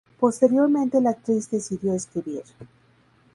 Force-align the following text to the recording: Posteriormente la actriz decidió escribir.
Posteriormente 0.19 0.99
la 0.99 1.11
actriz 1.11 1.51
decidió 1.51 1.93
escribir. 1.93 2.41